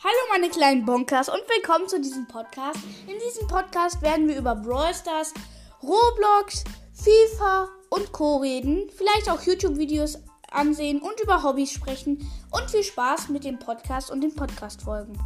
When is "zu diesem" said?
1.88-2.28